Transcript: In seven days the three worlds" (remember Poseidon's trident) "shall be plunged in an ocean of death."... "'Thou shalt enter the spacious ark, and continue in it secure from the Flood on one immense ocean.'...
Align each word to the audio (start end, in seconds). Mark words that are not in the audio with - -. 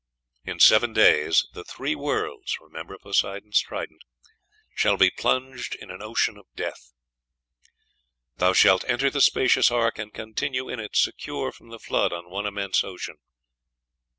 In 0.45 0.59
seven 0.59 0.93
days 0.93 1.45
the 1.53 1.63
three 1.63 1.93
worlds" 1.93 2.57
(remember 2.59 2.97
Poseidon's 2.97 3.61
trident) 3.61 4.01
"shall 4.73 4.97
be 4.97 5.11
plunged 5.11 5.75
in 5.75 5.91
an 5.91 6.01
ocean 6.01 6.37
of 6.39 6.47
death."... 6.55 6.91
"'Thou 8.37 8.51
shalt 8.53 8.83
enter 8.89 9.11
the 9.11 9.21
spacious 9.21 9.69
ark, 9.69 9.99
and 9.99 10.11
continue 10.11 10.67
in 10.67 10.79
it 10.79 10.95
secure 10.95 11.51
from 11.51 11.69
the 11.69 11.77
Flood 11.77 12.11
on 12.13 12.31
one 12.31 12.47
immense 12.47 12.83
ocean.'... 12.83 13.19